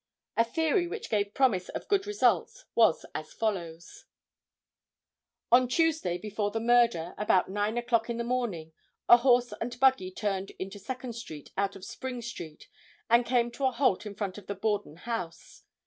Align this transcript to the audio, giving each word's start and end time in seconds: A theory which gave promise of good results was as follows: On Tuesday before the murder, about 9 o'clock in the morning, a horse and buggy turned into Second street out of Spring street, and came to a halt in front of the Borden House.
A 0.35 0.43
theory 0.43 0.87
which 0.87 1.11
gave 1.11 1.35
promise 1.35 1.69
of 1.69 1.87
good 1.87 2.07
results 2.07 2.65
was 2.73 3.05
as 3.13 3.33
follows: 3.33 4.05
On 5.51 5.67
Tuesday 5.67 6.17
before 6.17 6.49
the 6.49 6.59
murder, 6.59 7.13
about 7.19 7.51
9 7.51 7.77
o'clock 7.77 8.09
in 8.09 8.17
the 8.17 8.23
morning, 8.23 8.73
a 9.07 9.17
horse 9.17 9.53
and 9.61 9.79
buggy 9.79 10.09
turned 10.09 10.53
into 10.57 10.79
Second 10.79 11.13
street 11.13 11.51
out 11.55 11.75
of 11.75 11.85
Spring 11.85 12.19
street, 12.23 12.67
and 13.11 13.27
came 13.27 13.51
to 13.51 13.65
a 13.65 13.71
halt 13.71 14.07
in 14.07 14.15
front 14.15 14.39
of 14.39 14.47
the 14.47 14.55
Borden 14.55 14.95
House. 14.95 15.65